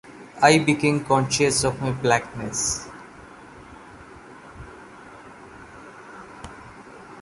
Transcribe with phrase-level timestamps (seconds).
[0.41, 2.87] I became conscious of my blackness.